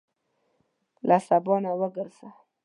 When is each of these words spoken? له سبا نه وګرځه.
له 1.07 1.17
سبا 1.27 1.55
نه 1.63 1.71
وګرځه. 1.79 2.27